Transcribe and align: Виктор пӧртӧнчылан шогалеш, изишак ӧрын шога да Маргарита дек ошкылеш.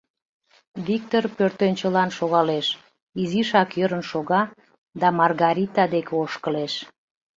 Виктор 0.87 1.23
пӧртӧнчылан 1.37 2.09
шогалеш, 2.17 2.67
изишак 3.21 3.69
ӧрын 3.81 4.03
шога 4.11 4.41
да 4.99 5.07
Маргарита 5.19 5.83
дек 5.93 6.07
ошкылеш. 6.21 6.73